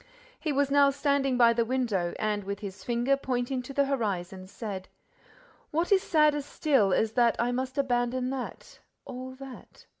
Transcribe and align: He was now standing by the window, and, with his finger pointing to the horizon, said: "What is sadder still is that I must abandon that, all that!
He 0.39 0.51
was 0.51 0.71
now 0.71 0.89
standing 0.89 1.37
by 1.37 1.53
the 1.53 1.63
window, 1.63 2.15
and, 2.17 2.43
with 2.43 2.61
his 2.61 2.83
finger 2.83 3.15
pointing 3.15 3.61
to 3.61 3.71
the 3.71 3.85
horizon, 3.85 4.47
said: 4.47 4.87
"What 5.69 5.91
is 5.91 6.01
sadder 6.01 6.41
still 6.41 6.91
is 6.91 7.11
that 7.11 7.35
I 7.37 7.51
must 7.51 7.77
abandon 7.77 8.31
that, 8.31 8.79
all 9.05 9.35
that! 9.35 9.85